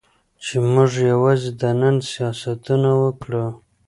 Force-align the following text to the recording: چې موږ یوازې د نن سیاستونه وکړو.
چې 0.43 0.55
موږ 0.71 0.91
یوازې 1.11 1.49
د 1.61 1.63
نن 1.79 1.95
سیاستونه 2.11 2.89
وکړو. 3.03 3.45